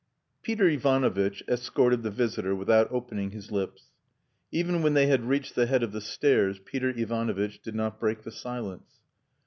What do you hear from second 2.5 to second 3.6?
without opening his